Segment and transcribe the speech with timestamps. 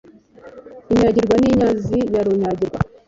[0.91, 2.79] Inyagirwa n'inyazi ya Runyagirwa